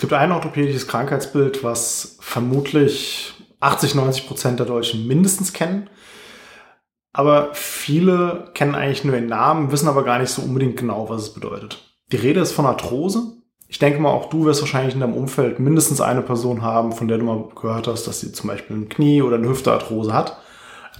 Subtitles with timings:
[0.00, 5.88] gibt ein orthopädisches Krankheitsbild, was vermutlich 80, 90 Prozent der Deutschen mindestens kennen.
[7.12, 11.22] Aber viele kennen eigentlich nur den Namen, wissen aber gar nicht so unbedingt genau, was
[11.22, 11.78] es bedeutet.
[12.12, 13.36] Die Rede ist von Arthrose.
[13.68, 17.06] Ich denke mal, auch du wirst wahrscheinlich in deinem Umfeld mindestens eine Person haben, von
[17.06, 20.38] der du mal gehört hast, dass sie zum Beispiel ein Knie oder eine Hüftearthrose hat.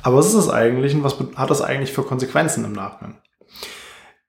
[0.03, 3.19] Aber was ist das eigentlich und was hat das eigentlich für Konsequenzen im Nachhinein?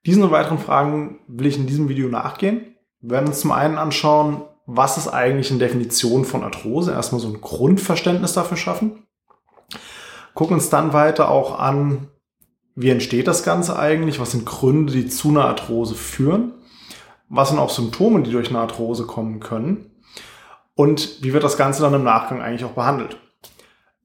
[0.06, 2.76] Diesen und weiteren Fragen will ich in diesem Video nachgehen.
[3.00, 7.28] Wir werden uns zum einen anschauen, was ist eigentlich eine Definition von Arthrose, erstmal so
[7.28, 9.06] ein Grundverständnis dafür schaffen.
[10.34, 12.08] Gucken uns dann weiter auch an,
[12.74, 16.54] wie entsteht das Ganze eigentlich, was sind Gründe, die zu einer Arthrose führen,
[17.28, 19.90] was sind auch Symptome, die durch eine Arthrose kommen können?
[20.74, 23.18] Und wie wird das Ganze dann im Nachgang eigentlich auch behandelt.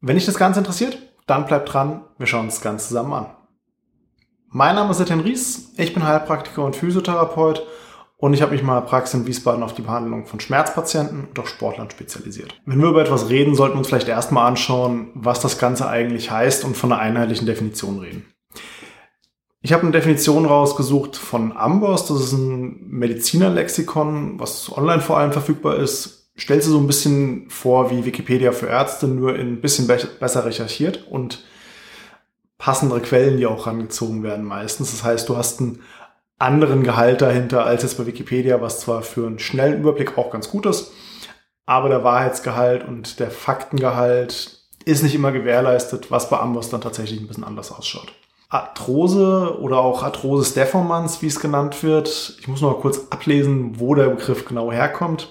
[0.01, 3.25] Wenn dich das Ganze interessiert, dann bleibt dran, wir schauen uns das Ganze zusammen an.
[4.49, 7.65] Mein Name ist Etienne Ries, ich bin Heilpraktiker und Physiotherapeut
[8.17, 11.45] und ich habe mich mal Praxis in Wiesbaden auf die Behandlung von Schmerzpatienten und auch
[11.47, 12.59] Sportlern spezialisiert.
[12.65, 16.31] Wenn wir über etwas reden, sollten wir uns vielleicht erstmal anschauen, was das Ganze eigentlich
[16.31, 18.25] heißt und von einer einheitlichen Definition reden.
[19.61, 25.31] Ich habe eine Definition rausgesucht von Amboss, das ist ein Medizinerlexikon, was online vor allem
[25.31, 26.31] verfügbar ist.
[26.35, 29.97] Stellt sie so ein bisschen vor wie Wikipedia für Ärzte, nur in ein bisschen be
[30.19, 31.43] besser recherchiert und
[32.57, 34.91] passendere Quellen, die auch rangezogen werden meistens.
[34.91, 35.81] Das heißt, du hast einen
[36.39, 40.49] anderen Gehalt dahinter als jetzt bei Wikipedia, was zwar für einen schnellen Überblick auch ganz
[40.49, 40.91] gut ist,
[41.65, 47.19] aber der Wahrheitsgehalt und der Faktengehalt ist nicht immer gewährleistet, was bei Amboss dann tatsächlich
[47.19, 48.13] ein bisschen anders ausschaut.
[48.49, 52.37] Arthrose oder auch Arthrosis deformans, wie es genannt wird.
[52.39, 55.29] Ich muss noch mal kurz ablesen, wo der Begriff genau herkommt.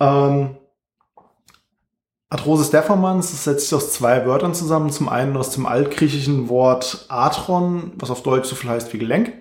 [0.00, 0.56] Ähm,
[2.28, 4.90] Arthrosis deformans das setzt sich aus zwei Wörtern zusammen.
[4.90, 9.32] Zum einen aus dem altgriechischen Wort Arthron, was auf Deutsch so viel heißt wie Gelenk.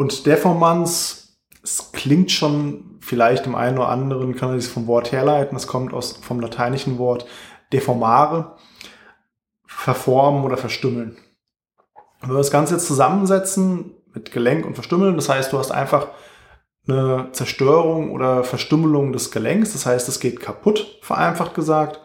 [0.00, 5.12] Und Deformans, es klingt schon vielleicht im einen oder anderen, kann man sich vom Wort
[5.12, 5.54] herleiten.
[5.54, 7.26] Das kommt aus, vom lateinischen Wort
[7.70, 8.56] deformare,
[9.66, 11.18] verformen oder verstümmeln.
[12.22, 16.08] Wenn wir das Ganze jetzt zusammensetzen mit Gelenk und Verstümmeln, das heißt, du hast einfach
[16.88, 22.00] eine Zerstörung oder Verstümmelung des Gelenks, das heißt, es geht kaputt, vereinfacht gesagt.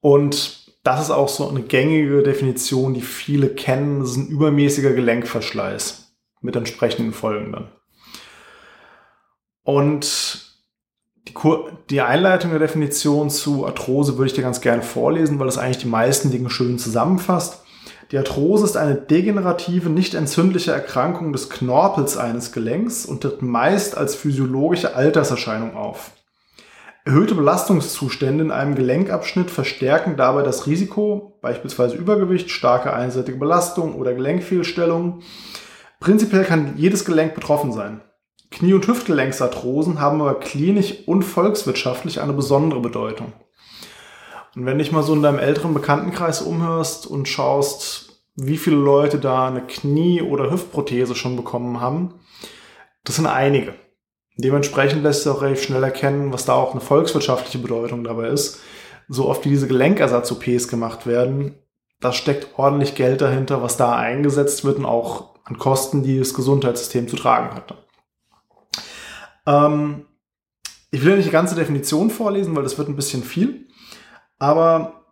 [0.00, 4.00] Und das ist auch so eine gängige Definition, die viele kennen.
[4.00, 6.03] Das ist ein übermäßiger Gelenkverschleiß
[6.44, 7.68] mit entsprechenden Folgen dann.
[9.62, 10.44] Und
[11.26, 15.46] die, Kur die Einleitung der Definition zu Arthrose würde ich dir ganz gerne vorlesen, weil
[15.46, 17.62] das eigentlich die meisten Dinge schön zusammenfasst.
[18.12, 23.96] Die Arthrose ist eine degenerative, nicht entzündliche Erkrankung des Knorpels eines Gelenks und tritt meist
[23.96, 26.12] als physiologische Alterserscheinung auf.
[27.06, 34.12] Erhöhte Belastungszustände in einem Gelenkabschnitt verstärken dabei das Risiko, beispielsweise Übergewicht, starke einseitige Belastung oder
[34.12, 35.22] Gelenkfehlstellungen,
[36.04, 38.02] Prinzipiell kann jedes Gelenk betroffen sein.
[38.50, 43.32] Knie- und Hüftgelenksarthrosen haben aber klinisch und volkswirtschaftlich eine besondere Bedeutung.
[44.54, 49.18] Und wenn dich mal so in deinem älteren Bekanntenkreis umhörst und schaust, wie viele Leute
[49.18, 52.20] da eine Knie- oder Hüftprothese schon bekommen haben,
[53.04, 53.72] das sind einige.
[54.36, 58.60] Dementsprechend lässt sich auch relativ schnell erkennen, was da auch eine volkswirtschaftliche Bedeutung dabei ist.
[59.08, 61.54] So oft wie diese Gelenkersatz-OPs gemacht werden,
[62.02, 66.34] da steckt ordentlich Geld dahinter, was da eingesetzt wird und auch an Kosten, die das
[66.34, 67.76] Gesundheitssystem zu tragen hatte.
[69.46, 70.06] Ähm,
[70.90, 73.66] ich will nicht die ganze Definition vorlesen, weil das wird ein bisschen viel.
[74.38, 75.04] Aber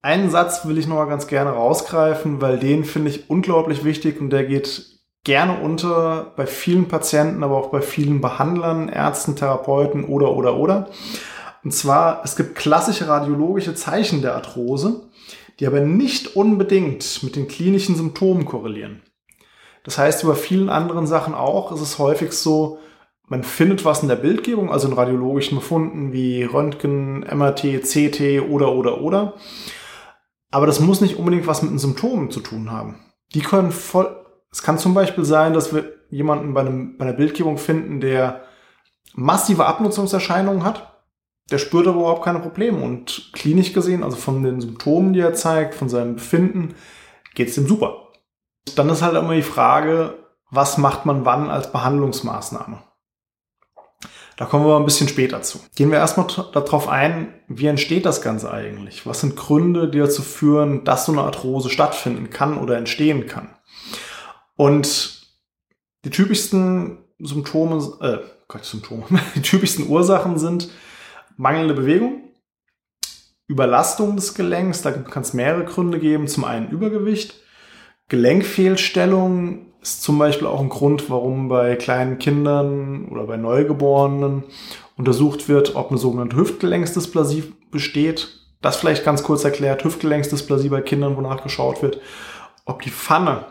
[0.00, 4.20] einen Satz will ich noch mal ganz gerne rausgreifen, weil den finde ich unglaublich wichtig
[4.20, 10.04] und der geht gerne unter bei vielen Patienten, aber auch bei vielen Behandlern, Ärzten, Therapeuten
[10.04, 10.88] oder, oder, oder.
[11.62, 15.08] Und zwar, es gibt klassische radiologische Zeichen der Arthrose,
[15.60, 19.02] die aber nicht unbedingt mit den klinischen Symptomen korrelieren.
[19.84, 22.78] Das heißt, über vielen anderen Sachen auch ist es häufig so,
[23.26, 28.72] man findet was in der Bildgebung, also in radiologischen Befunden wie Röntgen, MRT, CT oder,
[28.72, 29.34] oder, oder.
[30.50, 33.00] Aber das muss nicht unbedingt was mit den Symptomen zu tun haben.
[33.34, 34.14] Die können voll,
[34.50, 38.42] es kann zum Beispiel sein, dass wir jemanden bei, einem, bei einer Bildgebung finden, der
[39.14, 41.00] massive Abnutzungserscheinungen hat.
[41.50, 45.34] Der spürt aber überhaupt keine Probleme und klinisch gesehen, also von den Symptomen, die er
[45.34, 46.74] zeigt, von seinem Befinden,
[47.34, 48.11] geht es ihm super.
[48.76, 50.14] Dann ist halt immer die Frage,
[50.50, 52.82] was macht man wann als Behandlungsmaßnahme?
[54.36, 55.60] Da kommen wir ein bisschen später zu.
[55.76, 59.06] Gehen wir erstmal darauf ein, wie entsteht das Ganze eigentlich?
[59.06, 63.54] Was sind Gründe, die dazu führen, dass so eine Arthrose stattfinden kann oder entstehen kann?
[64.56, 65.22] Und
[66.04, 68.18] die typischsten Symptome, äh,
[68.48, 69.04] Gott, Symptome,
[69.34, 70.70] die typischsten Ursachen sind
[71.36, 72.30] mangelnde Bewegung,
[73.48, 76.26] Überlastung des Gelenks, da kann es mehrere Gründe geben.
[76.26, 77.34] Zum einen Übergewicht,
[78.08, 84.44] Gelenkfehlstellung ist zum Beispiel auch ein Grund, warum bei kleinen Kindern oder bei Neugeborenen
[84.96, 88.28] untersucht wird, ob eine sogenannte Hüftgelenksdysplasie besteht.
[88.60, 92.00] Das vielleicht ganz kurz erklärt, Hüftgelenksdysplasie bei Kindern, wonach geschaut wird,
[92.64, 93.46] ob die Pfanne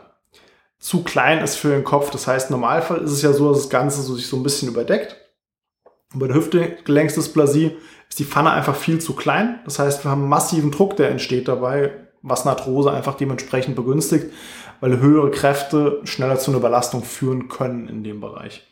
[0.80, 2.09] zu klein ist für den Kopf.
[2.12, 4.44] Das heißt, im Normalfall ist es ja so, dass das Ganze so sich so ein
[4.44, 5.18] bisschen überdeckt.
[6.13, 7.77] Und bei der Hüftgelenksdysplasie
[8.09, 9.59] ist die Pfanne einfach viel zu klein.
[9.65, 14.31] Das heißt, wir haben massiven Druck, der entsteht dabei, was eine Arthrose einfach dementsprechend begünstigt,
[14.79, 18.68] weil höhere Kräfte schneller zu einer Überlastung führen können in dem Bereich.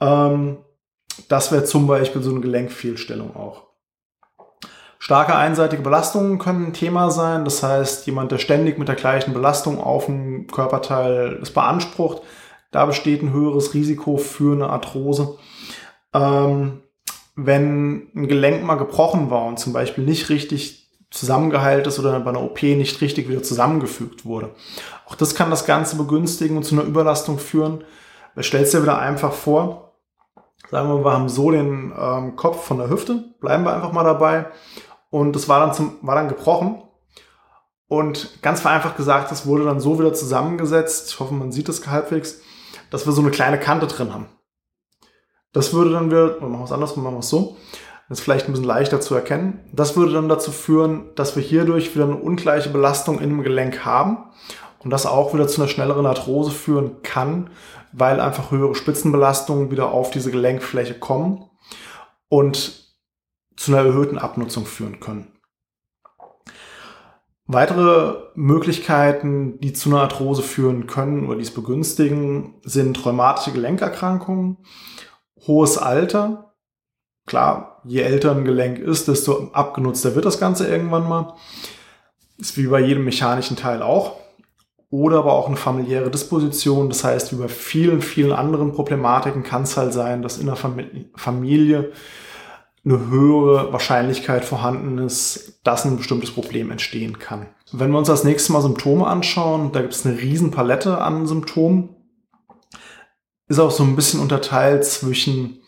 [0.00, 0.58] Ähm,
[1.28, 3.72] das wäre zum Beispiel so eine Gelenkfehlstellung auch.
[4.98, 7.44] Starke einseitige Belastungen können ein Thema sein.
[7.44, 12.22] Das heißt, jemand, der ständig mit der gleichen Belastung auf dem Körperteil es beansprucht,
[12.70, 15.38] da besteht ein höheres Risiko für eine Arthrose.
[16.14, 16.82] Ähm,
[17.34, 20.81] wenn ein Gelenk mal gebrochen war und zum Beispiel nicht richtig
[21.12, 24.50] zusammengeheilt ist oder bei einer OP nicht richtig wieder zusammengefügt wurde.
[25.06, 27.84] Auch das kann das Ganze begünstigen und zu einer Überlastung führen.
[28.40, 29.92] Stellst dir wieder einfach vor,
[30.70, 34.04] sagen wir, wir haben so den ähm, Kopf von der Hüfte, bleiben wir einfach mal
[34.04, 34.46] dabei
[35.10, 36.82] und das war dann, zum, war dann gebrochen.
[37.88, 41.86] Und ganz vereinfacht gesagt, das wurde dann so wieder zusammengesetzt, ich hoffe, man sieht das
[41.86, 42.40] halbwegs,
[42.90, 44.28] dass wir so eine kleine Kante drin haben.
[45.52, 47.58] Das würde dann wieder, machen wir es andersrum, machen wir es so,
[48.08, 49.60] das ist vielleicht ein bisschen leichter zu erkennen.
[49.72, 53.84] Das würde dann dazu führen, dass wir hierdurch wieder eine ungleiche Belastung in dem Gelenk
[53.84, 54.18] haben
[54.80, 57.50] und das auch wieder zu einer schnelleren Arthrose führen kann,
[57.92, 61.48] weil einfach höhere Spitzenbelastungen wieder auf diese Gelenkfläche kommen
[62.28, 62.82] und
[63.56, 65.28] zu einer erhöhten Abnutzung führen können.
[67.46, 74.58] Weitere Möglichkeiten, die zu einer Arthrose führen können oder dies begünstigen, sind rheumatische Gelenkerkrankungen,
[75.46, 76.54] hohes Alter.
[77.26, 81.34] Klar, je älter ein Gelenk ist, desto abgenutzter wird das Ganze irgendwann mal.
[82.38, 84.16] Ist wie bei jedem mechanischen Teil auch.
[84.90, 86.88] Oder aber auch eine familiäre Disposition.
[86.88, 90.56] Das heißt, wie bei vielen, vielen anderen Problematiken kann es halt sein, dass in der
[90.56, 91.92] Familie
[92.84, 97.46] eine höhere Wahrscheinlichkeit vorhanden ist, dass ein bestimmtes Problem entstehen kann.
[97.70, 101.26] Wenn wir uns das nächste Mal Symptome anschauen, da gibt es eine riesen Palette an
[101.26, 101.90] Symptomen.
[103.46, 105.61] Ist auch so ein bisschen unterteilt zwischen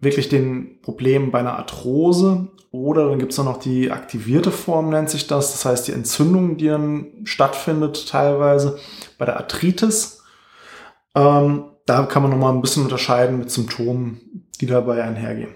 [0.00, 4.90] wirklich den Problemen bei einer Arthrose oder dann gibt es auch noch die aktivierte Form,
[4.90, 5.52] nennt sich das.
[5.52, 8.78] Das heißt, die Entzündung, die dann stattfindet teilweise
[9.16, 10.22] bei der Arthritis.
[11.14, 15.54] Ähm, da kann man nochmal ein bisschen unterscheiden mit Symptomen, die dabei einhergehen.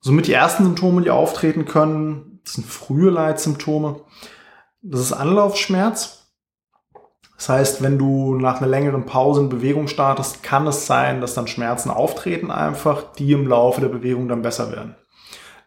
[0.00, 4.00] Somit die ersten Symptome, die auftreten können, das sind frühe Leitsymptome.
[4.80, 6.19] Das ist Anlaufschmerz.
[7.40, 11.32] Das heißt, wenn du nach einer längeren Pause in Bewegung startest, kann es sein, dass
[11.32, 14.94] dann Schmerzen auftreten einfach, die im Laufe der Bewegung dann besser werden.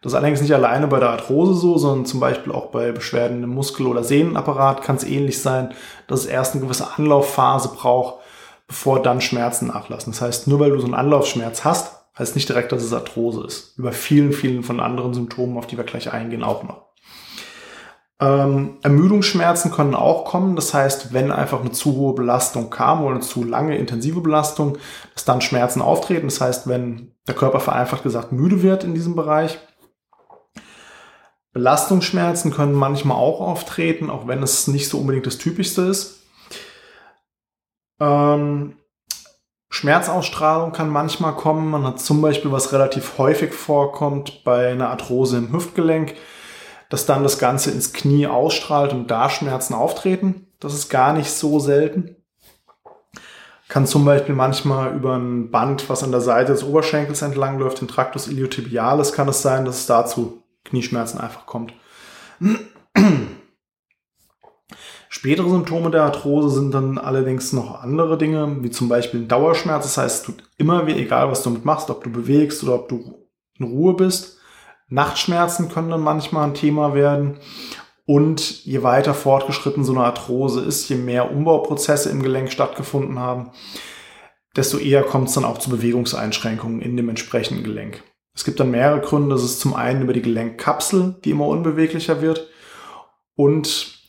[0.00, 3.42] Das ist allerdings nicht alleine bei der Arthrose so, sondern zum Beispiel auch bei Beschwerden
[3.42, 5.74] im Muskel- oder Sehnenapparat kann es ähnlich sein,
[6.06, 8.20] dass es erst eine gewisse Anlaufphase braucht,
[8.68, 10.12] bevor dann Schmerzen nachlassen.
[10.12, 13.44] Das heißt, nur weil du so einen Anlaufschmerz hast, heißt nicht direkt, dass es Arthrose
[13.44, 13.76] ist.
[13.76, 16.93] Über vielen, vielen von anderen Symptomen, auf die wir gleich eingehen, auch noch.
[18.24, 20.56] Ähm, Ermüdungsschmerzen können auch kommen.
[20.56, 24.78] Das heißt, wenn einfach eine zu hohe Belastung kam oder eine zu lange intensive Belastung,
[25.12, 26.28] dass dann Schmerzen auftreten.
[26.28, 29.58] Das heißt, wenn der Körper vereinfacht gesagt müde wird in diesem Bereich.
[31.52, 36.22] Belastungsschmerzen können manchmal auch auftreten, auch wenn es nicht so unbedingt das Typischste ist.
[38.00, 38.76] Ähm,
[39.68, 41.70] Schmerzausstrahlung kann manchmal kommen.
[41.70, 46.14] Man hat zum Beispiel, was relativ häufig vorkommt, bei einer Arthrose im Hüftgelenk,
[46.94, 50.46] dass dann das Ganze ins Knie ausstrahlt und da Schmerzen auftreten.
[50.60, 52.14] Das ist gar nicht so selten.
[53.66, 57.80] Kann zum Beispiel manchmal über ein Band, was an der Seite des Oberschenkels entlang läuft,
[57.80, 61.74] den Tractus iliotibialis, kann es sein, dass es dazu Knieschmerzen einfach kommt.
[65.08, 69.82] Spätere Symptome der Arthrose sind dann allerdings noch andere Dinge, wie zum Beispiel ein Dauerschmerz.
[69.82, 72.76] Das heißt, es tut immer weh, egal was du damit machst, ob du bewegst oder
[72.76, 73.26] ob du
[73.58, 74.38] in Ruhe bist.
[74.94, 77.38] Nachtschmerzen können dann manchmal ein Thema werden.
[78.06, 83.50] Und je weiter fortgeschritten so eine Arthrose ist, je mehr Umbauprozesse im Gelenk stattgefunden haben,
[84.56, 88.02] desto eher kommt es dann auch zu Bewegungseinschränkungen in dem entsprechenden Gelenk.
[88.34, 89.34] Es gibt dann mehrere Gründe.
[89.34, 92.48] Das ist zum einen über die Gelenkkapsel, die immer unbeweglicher wird.
[93.36, 93.66] Und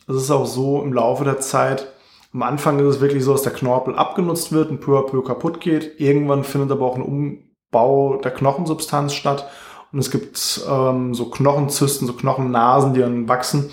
[0.08, 1.88] es ist auch so im Laufe der Zeit,
[2.36, 5.24] am Anfang ist es wirklich so, dass der Knorpel abgenutzt wird und peu à peu
[5.24, 6.02] kaputt geht.
[6.02, 9.48] Irgendwann findet aber auch ein Umbau der Knochensubstanz statt.
[9.96, 13.70] Und es gibt ähm, so Knochenzysten, so Knochennasen, die dann wachsen,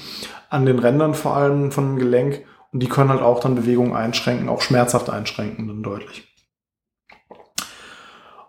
[0.50, 2.44] an den Rändern vor allem von dem Gelenk.
[2.70, 6.32] Und die können halt auch dann Bewegungen einschränken, auch schmerzhaft einschränken, dann deutlich.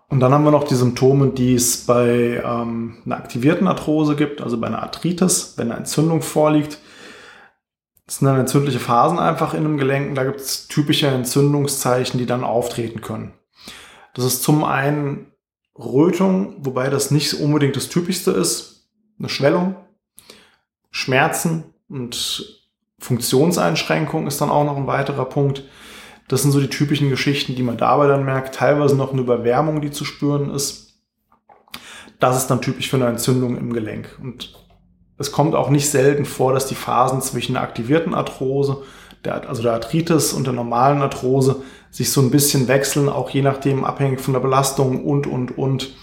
[0.07, 4.41] Und dann haben wir noch die Symptome, die es bei ähm, einer aktivierten Arthrose gibt,
[4.41, 6.77] also bei einer Arthritis, wenn eine Entzündung vorliegt.
[8.05, 10.13] Das sind dann entzündliche Phasen einfach in einem Gelenk.
[10.13, 13.33] Da gibt es typische Entzündungszeichen, die dann auftreten können.
[14.13, 15.32] Das ist zum einen
[15.77, 19.75] Rötung, wobei das nicht unbedingt das Typischste ist, eine Schwellung,
[20.91, 22.63] Schmerzen und
[22.99, 25.63] Funktionseinschränkung ist dann auch noch ein weiterer Punkt.
[26.27, 28.55] Das sind so die typischen Geschichten, die man dabei dann merkt.
[28.55, 30.93] Teilweise noch eine Überwärmung, die zu spüren ist.
[32.19, 34.17] Das ist dann typisch für eine Entzündung im Gelenk.
[34.21, 34.53] Und
[35.17, 38.83] es kommt auch nicht selten vor, dass die Phasen zwischen der aktivierten Arthrose,
[39.25, 41.57] der, also der Arthritis und der normalen Arthrose,
[41.91, 45.93] sich so ein bisschen wechseln, auch je nachdem abhängig von der Belastung und, und, und.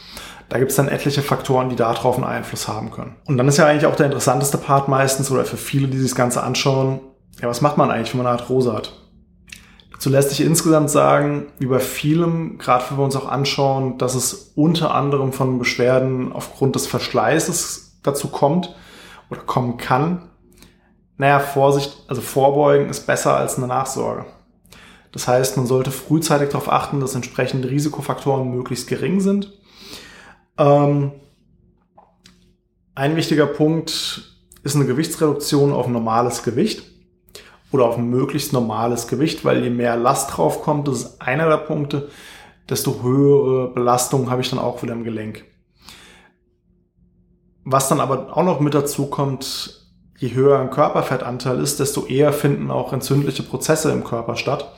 [0.49, 3.15] Da gibt es dann etliche Faktoren, die darauf einen Einfluss haben können.
[3.27, 6.11] Und dann ist ja eigentlich auch der interessanteste Part meistens oder für viele, die sich
[6.11, 7.01] das Ganze anschauen,
[7.41, 8.93] ja, was macht man eigentlich, wenn man eine Arthrose hat?
[9.93, 14.15] Dazu lässt sich insgesamt sagen, wie bei vielem, gerade wenn wir uns auch anschauen, dass
[14.15, 18.75] es unter anderem von Beschwerden aufgrund des Verschleißes dazu kommt
[19.31, 20.31] oder kommen kann.
[21.21, 24.25] Naja, Vorsicht, also Vorbeugen ist besser als eine Nachsorge.
[25.13, 29.53] Das heißt, man sollte frühzeitig darauf achten, dass entsprechende Risikofaktoren möglichst gering sind.
[30.57, 31.13] Ähm,
[32.95, 36.85] ein wichtiger Punkt ist eine Gewichtsreduktion auf normales Gewicht
[37.71, 41.59] oder auf möglichst normales Gewicht, weil je mehr Last drauf kommt, das ist einer der
[41.59, 42.09] Punkte,
[42.67, 45.45] desto höhere Belastung habe ich dann auch wieder im Gelenk.
[47.65, 49.80] Was dann aber auch noch mit dazu kommt,
[50.21, 54.71] je höher ein Körperfettanteil ist, desto eher finden auch entzündliche Prozesse im Körper statt,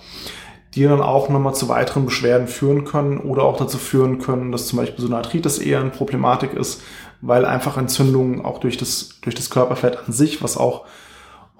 [0.74, 4.68] die dann auch nochmal zu weiteren Beschwerden führen können oder auch dazu führen können, dass
[4.68, 6.80] zum Beispiel so eine Arthritis eher eine Problematik ist,
[7.20, 10.84] weil einfach Entzündungen auch durch das, durch das Körperfett an sich, was auch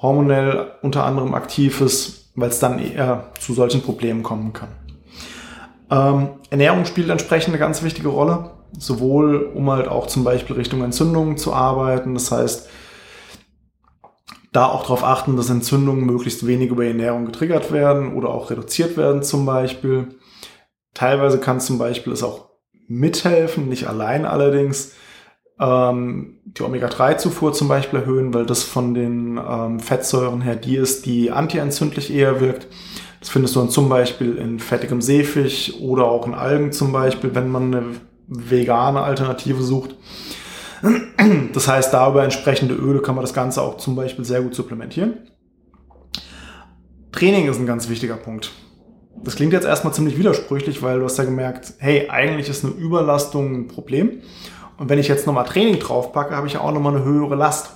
[0.01, 4.69] hormonell unter anderem aktiv ist, weil es dann eher zu solchen Problemen kommen kann.
[5.91, 10.85] Ähm, Ernährung spielt entsprechend eine ganz wichtige Rolle, sowohl um halt auch zum Beispiel Richtung
[10.85, 12.15] Entzündungen zu arbeiten.
[12.15, 12.69] Das heißt,
[14.53, 18.97] da auch darauf achten, dass Entzündungen möglichst wenig über Ernährung getriggert werden oder auch reduziert
[18.97, 20.09] werden zum Beispiel.
[20.95, 22.51] Teilweise kann zum Beispiel es auch
[22.87, 24.93] mithelfen, nicht allein allerdings,
[25.59, 31.07] ähm, die Omega-3-Zufuhr zum Beispiel erhöhen, weil das von den ähm, Fettsäuren her die ist,
[31.07, 32.67] die antientzündlich eher wirkt.
[33.21, 37.35] Das findest du dann zum Beispiel in fettigem Seefisch oder auch in Algen zum Beispiel,
[37.35, 37.85] wenn man eine
[38.27, 39.97] vegane Alternative sucht.
[41.53, 44.55] Das heißt, da über entsprechende Öle kann man das Ganze auch zum Beispiel sehr gut
[44.55, 45.29] supplementieren.
[47.13, 48.51] Training ist ein ganz wichtiger Punkt.
[49.23, 52.75] Das klingt jetzt erstmal ziemlich widersprüchlich, weil du hast ja gemerkt, hey, eigentlich ist eine
[52.75, 54.23] Überlastung ein Problem.
[54.79, 57.71] Und wenn ich jetzt nochmal Training draufpacke, habe ich ja auch nochmal eine höhere Last.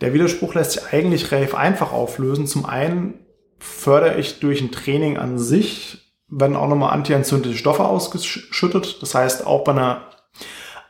[0.00, 2.46] Der Widerspruch lässt sich eigentlich relativ einfach auflösen.
[2.46, 3.14] Zum einen
[3.58, 9.02] fördere ich durch ein Training an sich, werden auch nochmal antientzündliche Stoffe ausgeschüttet.
[9.02, 10.09] Das heißt, auch bei einer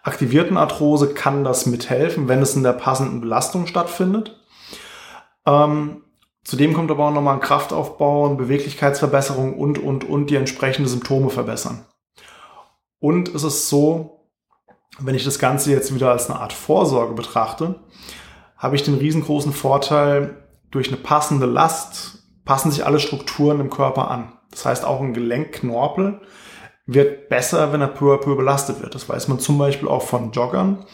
[0.02, 4.40] aktivierten Arthrose kann das mithelfen, wenn es in der passenden Belastung stattfindet.
[5.47, 6.02] Ähm,
[6.45, 11.30] zudem kommt aber auch nochmal ein Kraftaufbau, eine Beweglichkeitsverbesserung und, und, und die entsprechende Symptome
[11.30, 11.85] verbessern.
[12.99, 14.28] Und es ist so,
[14.99, 17.80] wenn ich das Ganze jetzt wieder als eine Art Vorsorge betrachte,
[18.57, 20.37] habe ich den riesengroßen Vorteil,
[20.71, 24.33] durch eine passende Last passen sich alle Strukturen im Körper an.
[24.50, 26.21] Das heißt, auch ein Gelenkknorpel
[26.94, 28.94] wird besser, wenn er peu à peu belastet wird.
[28.94, 30.85] Das weiß man zum Beispiel auch von Joggern.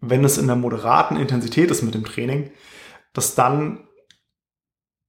[0.00, 2.50] Wenn es in der moderaten Intensität ist mit dem Training,
[3.12, 3.88] dass dann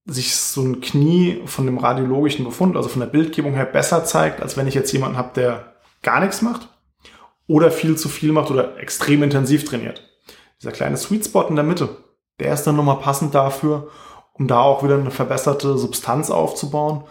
[0.06, 4.42] sich so ein Knie von dem radiologischen Befund, also von der Bildgebung her, besser zeigt,
[4.42, 6.70] als wenn ich jetzt jemanden habe, der gar nichts macht
[7.48, 10.08] oder viel zu viel macht oder extrem intensiv trainiert.
[10.62, 11.98] Dieser kleine Sweet Spot in der Mitte,
[12.40, 13.90] der ist dann nochmal passend dafür,
[14.38, 17.04] um da auch wieder eine verbesserte Substanz aufzubauen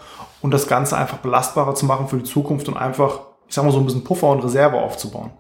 [0.43, 3.73] und das Ganze einfach belastbarer zu machen für die Zukunft und einfach, ich sag mal
[3.73, 5.31] so ein bisschen Puffer und Reserve aufzubauen.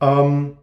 [0.00, 0.58] Ähm,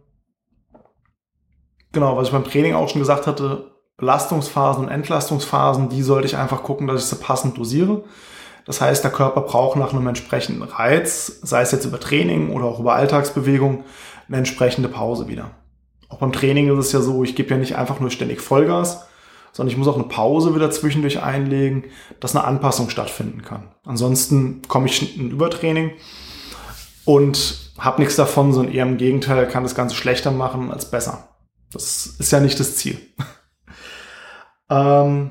[1.92, 6.36] genau, was ich beim Training auch schon gesagt hatte, Belastungsphasen und Entlastungsphasen, die sollte ich
[6.36, 8.04] einfach gucken, dass ich sie passend dosiere.
[8.66, 12.64] Das heißt, der Körper braucht nach einem entsprechenden Reiz, sei es jetzt über Training oder
[12.64, 13.84] auch über Alltagsbewegung,
[14.26, 15.50] eine entsprechende Pause wieder.
[16.08, 19.06] Auch beim Training ist es ja so, ich gebe ja nicht einfach nur ständig Vollgas,
[19.54, 21.84] sondern ich muss auch eine Pause wieder zwischendurch einlegen,
[22.18, 23.68] dass eine Anpassung stattfinden kann.
[23.84, 25.92] Ansonsten komme ich in Übertraining
[27.04, 31.28] und habe nichts davon, sondern eher im Gegenteil, kann das Ganze schlechter machen als besser.
[31.72, 32.98] Das ist ja nicht das Ziel.
[34.70, 35.30] ähm,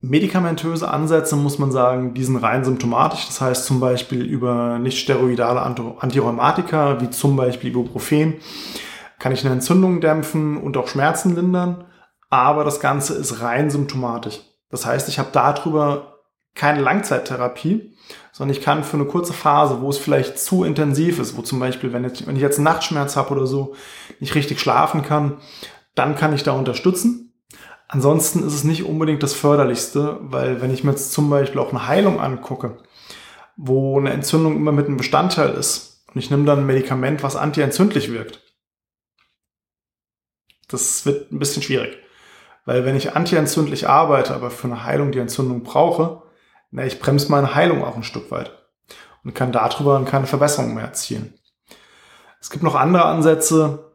[0.00, 3.26] medikamentöse Ansätze, muss man sagen, die sind rein symptomatisch.
[3.26, 8.38] Das heißt zum Beispiel über nicht steroidale Antirheumatika, wie zum Beispiel Ibuprofen,
[9.20, 11.84] kann ich eine Entzündung dämpfen und auch Schmerzen lindern
[12.30, 14.40] aber das Ganze ist rein symptomatisch.
[14.70, 16.20] Das heißt, ich habe darüber
[16.54, 17.96] keine Langzeittherapie,
[18.32, 21.58] sondern ich kann für eine kurze Phase, wo es vielleicht zu intensiv ist, wo zum
[21.58, 23.74] Beispiel, wenn, ich, wenn ich jetzt einen Nachtschmerz habe oder so,
[24.20, 25.38] nicht richtig schlafen kann,
[25.94, 27.32] dann kann ich da unterstützen.
[27.88, 31.70] Ansonsten ist es nicht unbedingt das Förderlichste, weil wenn ich mir jetzt zum Beispiel auch
[31.70, 32.78] eine Heilung angucke,
[33.56, 37.34] wo eine Entzündung immer mit einem Bestandteil ist und ich nehme dann ein Medikament, was
[37.34, 38.40] antientzündlich wirkt.
[40.68, 41.98] Das wird ein bisschen schwierig.
[42.64, 46.22] Weil wenn ich antientzündlich arbeite, aber für eine Heilung die Entzündung brauche,
[46.70, 48.52] na, ich bremse meine Heilung auch ein Stück weit
[49.24, 51.34] und kann darüber keine Verbesserung mehr erzielen.
[52.40, 53.90] Es gibt noch andere Ansätze,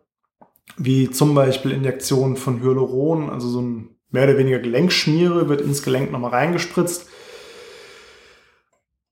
[0.78, 5.84] wie zum Beispiel Injektionen von Hyaluron, also so ein mehr oder weniger Gelenkschmiere, wird ins
[5.84, 7.08] Gelenk nochmal reingespritzt.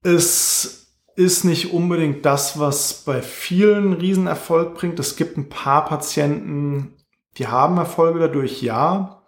[0.04, 5.00] Es ist nicht unbedingt das, was bei vielen Riesenerfolg bringt.
[5.00, 6.96] Es gibt ein paar Patienten,
[7.38, 9.23] die haben Erfolge dadurch, ja,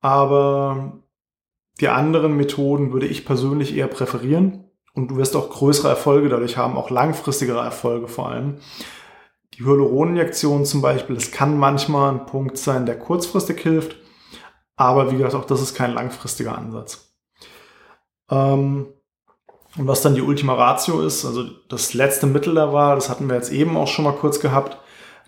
[0.00, 1.02] aber
[1.80, 4.64] die anderen Methoden würde ich persönlich eher präferieren
[4.94, 8.58] und du wirst auch größere Erfolge dadurch haben, auch langfristigere Erfolge vor allem.
[9.54, 13.96] Die Hyaluroninjektion zum Beispiel, das kann manchmal ein Punkt sein, der kurzfristig hilft,
[14.76, 17.14] aber wie gesagt, auch das ist kein langfristiger Ansatz.
[18.30, 18.86] Ähm,
[19.76, 23.28] und was dann die Ultima Ratio ist, also das letzte Mittel der Wahl, das hatten
[23.28, 24.78] wir jetzt eben auch schon mal kurz gehabt,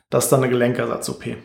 [0.09, 1.37] das ist dann eine Gelenkersatz-OP.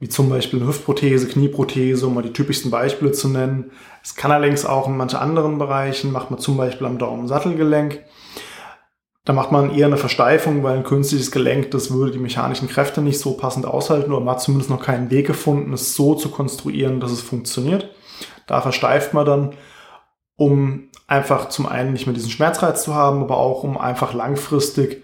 [0.00, 3.72] Wie zum Beispiel eine Hüftprothese, Knieprothese, um mal die typischsten Beispiele zu nennen.
[4.02, 8.04] Es kann allerdings auch in manchen anderen Bereichen, macht man zum Beispiel am Daumensattelgelenk.
[9.24, 13.02] Da macht man eher eine Versteifung, weil ein künstliches Gelenk, das würde die mechanischen Kräfte
[13.02, 16.30] nicht so passend aushalten oder man hat zumindest noch keinen Weg gefunden, es so zu
[16.30, 17.90] konstruieren, dass es funktioniert.
[18.46, 19.54] Da versteift man dann,
[20.36, 25.02] um einfach zum einen nicht mehr diesen Schmerzreiz zu haben, aber auch um einfach langfristig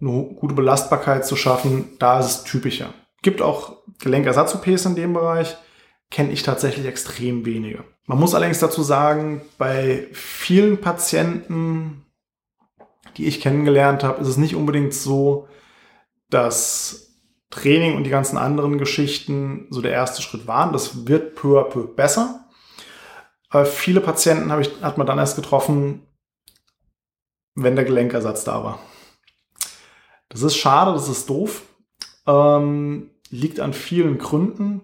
[0.00, 1.88] eine gute Belastbarkeit zu schaffen.
[1.98, 2.90] Da ist es typischer.
[3.22, 5.56] Gibt auch Gelenkersatz-OPs in dem Bereich,
[6.10, 7.84] kenne ich tatsächlich extrem wenige.
[8.06, 12.06] Man muss allerdings dazu sagen, bei vielen Patienten
[13.16, 15.48] die ich kennengelernt habe, ist es nicht unbedingt so,
[16.30, 17.18] dass
[17.50, 20.72] Training und die ganzen anderen Geschichten so der erste Schritt waren.
[20.72, 22.48] Das wird peu à peu besser.
[23.48, 26.06] Aber viele Patienten ich, hat man dann erst getroffen,
[27.54, 28.80] wenn der Gelenkersatz da war.
[30.28, 31.62] Das ist schade, das ist doof.
[32.26, 34.82] Ähm, liegt an vielen Gründen.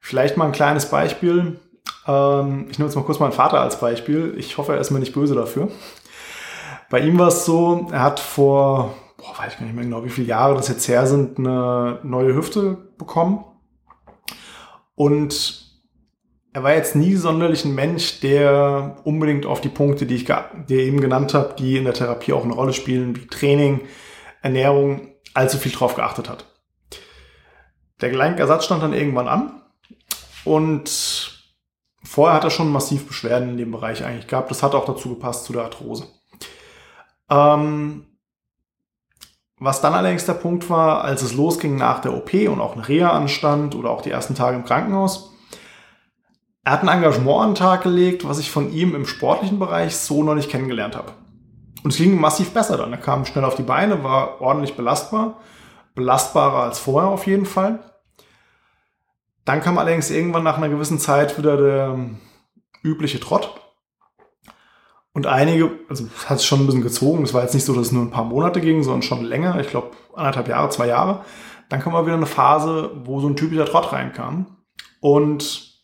[0.00, 1.58] Vielleicht mal ein kleines Beispiel.
[2.06, 4.34] Ähm, ich nehme jetzt mal kurz meinen Vater als Beispiel.
[4.38, 5.68] Ich hoffe, er ist mir nicht böse dafür.
[6.90, 10.04] Bei ihm war es so, er hat vor, boah, weiß ich gar nicht mehr genau,
[10.04, 13.44] wie viele Jahre das jetzt her sind, eine neue Hüfte bekommen.
[14.94, 15.66] Und
[16.52, 20.78] er war jetzt nie sonderlich ein Mensch, der unbedingt auf die Punkte, die ich dir
[20.78, 23.80] eben genannt habe, die in der Therapie auch eine Rolle spielen, wie Training,
[24.40, 26.46] Ernährung, allzu viel drauf geachtet hat.
[28.00, 29.62] Der Gelenkersatz stand dann irgendwann an
[30.44, 31.40] und
[32.04, 34.50] vorher hat er schon massiv Beschwerden in dem Bereich eigentlich gehabt.
[34.50, 36.06] Das hat auch dazu gepasst zu der Arthrose.
[37.30, 38.06] Ähm,
[39.58, 42.86] was dann allerdings der Punkt war, als es losging nach der OP und auch eine
[42.86, 45.32] Reha anstand oder auch die ersten Tage im Krankenhaus,
[46.62, 49.96] er hat ein Engagement an den Tag gelegt, was ich von ihm im sportlichen Bereich
[49.96, 51.12] so noch nicht kennengelernt habe.
[51.82, 52.92] Und es ging massiv besser dann.
[52.92, 55.38] Er kam schnell auf die Beine, war ordentlich belastbar,
[55.96, 57.80] belastbarer als vorher auf jeden Fall.
[59.44, 61.98] Dann kam allerdings irgendwann nach einer gewissen Zeit wieder der
[62.84, 63.60] übliche Trott.
[65.12, 67.24] Und einige, also hat es schon ein bisschen gezogen.
[67.24, 69.58] Es war jetzt nicht so, dass es nur ein paar Monate ging, sondern schon länger.
[69.60, 71.24] Ich glaube, anderthalb Jahre, zwei Jahre.
[71.68, 74.58] Dann kam mal wieder eine Phase, wo so ein typischer Trott reinkam.
[75.00, 75.82] Und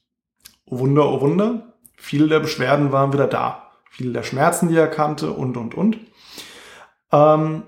[0.66, 3.70] oh Wunder, oh Wunder, viele der Beschwerden waren wieder da.
[3.90, 5.98] Viele der Schmerzen, die er kannte und, und, und.
[7.11, 7.64] Ähm,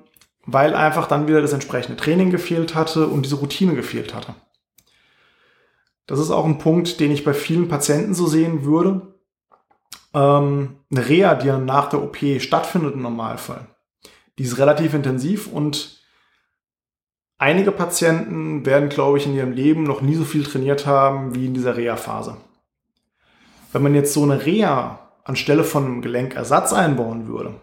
[0.46, 4.34] weil einfach dann wieder das entsprechende Training gefehlt hatte und diese Routine gefehlt hatte.
[6.06, 9.14] Das ist auch ein Punkt, den ich bei vielen Patienten so sehen würde
[10.14, 13.66] ähm, eine Reha, die dann nach der OP stattfindet im Normalfall,
[14.38, 16.00] die ist relativ intensiv und
[17.36, 21.46] einige Patienten werden, glaube ich, in ihrem Leben noch nie so viel trainiert haben wie
[21.46, 22.36] in dieser Reha-Phase.
[23.72, 27.54] Wenn man jetzt so eine Reha anstelle von einem Gelenkersatz einbauen würde,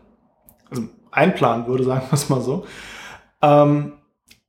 [0.69, 2.65] also einplanen würde, sagen wir es mal so,
[3.41, 3.93] ähm,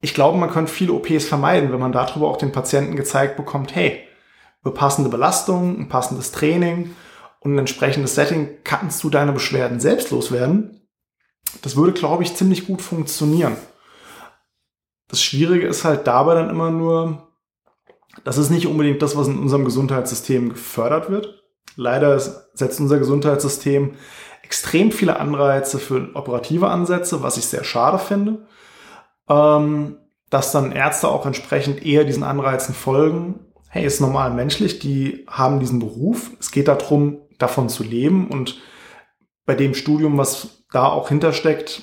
[0.00, 3.74] ich glaube, man könnte viele OPs vermeiden, wenn man darüber auch den Patienten gezeigt bekommt,
[3.74, 4.02] hey,
[4.62, 6.94] über passende Belastung, ein passendes Training
[7.40, 10.80] und ein entsprechendes Setting kannst du deine Beschwerden selbst loswerden.
[11.62, 13.56] Das würde, glaube ich, ziemlich gut funktionieren.
[15.08, 17.28] Das Schwierige ist halt dabei dann immer nur,
[18.24, 21.42] das ist nicht unbedingt das, was in unserem Gesundheitssystem gefördert wird.
[21.76, 23.94] Leider setzt unser Gesundheitssystem
[24.52, 28.46] extrem viele Anreize für operative Ansätze, was ich sehr schade finde.
[29.26, 29.96] Ähm,
[30.28, 33.46] dass dann Ärzte auch entsprechend eher diesen Anreizen folgen.
[33.70, 36.32] Hey, ist normal menschlich, die haben diesen Beruf.
[36.38, 38.60] Es geht darum, davon zu leben und
[39.46, 41.82] bei dem Studium, was da auch hintersteckt,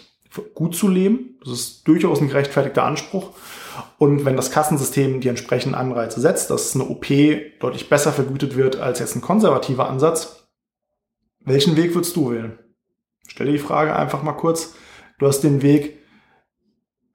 [0.54, 1.40] gut zu leben.
[1.42, 3.32] Das ist durchaus ein gerechtfertigter Anspruch.
[3.98, 7.08] Und wenn das Kassensystem die entsprechenden Anreize setzt, dass eine OP
[7.60, 10.39] deutlich besser vergütet wird als jetzt ein konservativer Ansatz,
[11.50, 12.58] welchen Weg würdest du wählen?
[13.28, 14.76] Stell dir die Frage einfach mal kurz.
[15.18, 16.00] Du hast den Weg,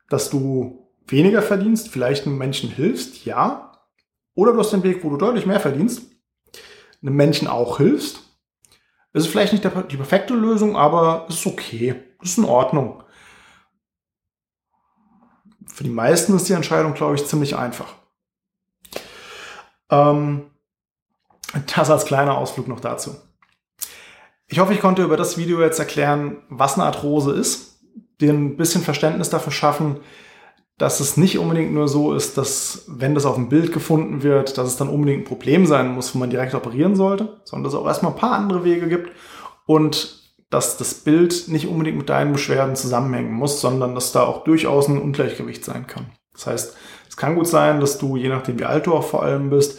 [0.08, 3.72] dass du weniger verdienst, vielleicht einem Menschen hilfst, ja.
[4.34, 6.02] Oder du hast den Weg, wo du deutlich mehr verdienst,
[7.02, 8.20] einem Menschen auch hilfst.
[9.12, 11.94] Es ist vielleicht nicht die perfekte Lösung, aber es ist okay.
[12.20, 13.02] Es ist in Ordnung.
[15.66, 17.94] Für die meisten ist die Entscheidung, glaube ich, ziemlich einfach.
[19.90, 20.50] Ähm,
[21.74, 23.16] das als kleiner Ausflug noch dazu.
[24.48, 27.80] Ich hoffe, ich konnte über das Video jetzt erklären, was eine Arthrose ist,
[28.20, 30.00] dir ein bisschen Verständnis dafür schaffen,
[30.76, 34.58] dass es nicht unbedingt nur so ist, dass wenn das auf dem Bild gefunden wird,
[34.58, 37.74] dass es dann unbedingt ein Problem sein muss, wo man direkt operieren sollte, sondern dass
[37.74, 39.12] es auch erstmal ein paar andere Wege gibt
[39.66, 44.44] und dass das Bild nicht unbedingt mit deinen Beschwerden zusammenhängen muss, sondern dass da auch
[44.44, 46.06] durchaus ein Ungleichgewicht sein kann.
[46.32, 46.76] Das heißt,
[47.08, 49.78] es kann gut sein, dass du, je nachdem wie alt du auch vor allem bist,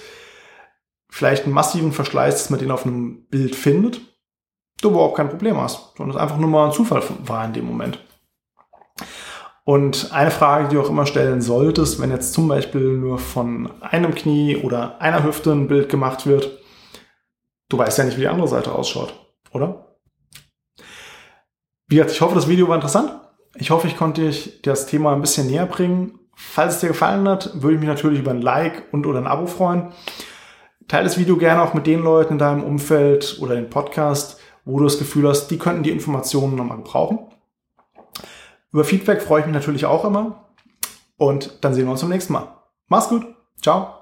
[1.09, 4.01] vielleicht einen massiven Verschleiß, das man den auf einem Bild findet,
[4.81, 7.65] du überhaupt kein Problem hast, sondern es einfach nur mal ein Zufall war in dem
[7.65, 7.99] Moment.
[9.63, 13.71] Und eine Frage, die du auch immer stellen solltest, wenn jetzt zum Beispiel nur von
[13.81, 16.59] einem Knie oder einer Hüfte ein Bild gemacht wird,
[17.69, 19.13] du weißt ja nicht, wie die andere Seite ausschaut,
[19.51, 19.97] oder?
[21.87, 23.11] Wie gesagt, ich hoffe, das Video war interessant.
[23.55, 26.19] Ich hoffe, ich konnte dich das Thema ein bisschen näher bringen.
[26.35, 29.27] Falls es dir gefallen hat, würde ich mich natürlich über ein Like und oder ein
[29.27, 29.93] Abo freuen.
[30.87, 34.79] Teile das Video gerne auch mit den Leuten in deinem Umfeld oder den Podcast, wo
[34.79, 37.19] du das Gefühl hast, die könnten die Informationen nochmal gebrauchen.
[38.71, 40.45] Über Feedback freue ich mich natürlich auch immer.
[41.17, 42.57] Und dann sehen wir uns zum nächsten Mal.
[42.87, 43.25] Mach's gut.
[43.61, 43.95] Ciao.